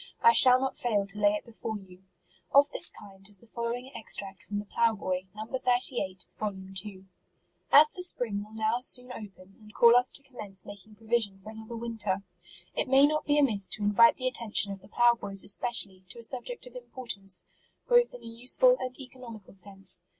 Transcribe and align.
I 0.23 0.33
shall 0.33 0.59
not 0.59 0.75
fail 0.75 1.05
to 1.05 1.19
lay 1.19 1.33
it 1.35 1.45
before 1.45 1.77
you. 1.77 2.01
Of 2.51 2.71
this 2.71 2.91
kind 2.91 3.29
is 3.29 3.39
the 3.39 3.45
following 3.45 3.91
extract 3.95 4.41
from 4.41 4.57
the 4.57 4.65
Plough 4.65 4.95
Boy, 4.95 5.27
No. 5.35 5.45
38, 5.45 6.25
vol. 6.35 6.55
2." 6.73 7.05
As 7.71 7.91
the 7.91 8.01
spring 8.01 8.43
will 8.43 8.53
now 8.55 8.79
soon 8.79 9.11
open, 9.11 9.57
and 9.61 9.75
call 9.75 9.95
us 9.95 10.11
to 10.13 10.23
commence 10.23 10.65
making 10.65 10.95
provision 10.95 11.37
for 11.37 11.51
another 11.51 11.75
winter, 11.75 12.23
it 12.75 12.87
may 12.89 13.05
not 13.05 13.25
be 13.27 13.37
amiss 13.37 13.69
to 13.69 13.83
invite 13.83 14.15
the 14.15 14.27
attention 14.27 14.71
of 14.71 14.81
the 14.81 14.87
plough 14.87 15.13
boys 15.13 15.43
especially, 15.43 16.03
to 16.09 16.17
a 16.17 16.23
subject 16.23 16.65
of 16.65 16.75
importance, 16.75 17.45
both 17.87 18.11
in 18.15 18.23
a 18.23 18.25
useful 18.25 18.77
and 18.79 18.99
economical 18.99 19.53
sense. 19.53 20.03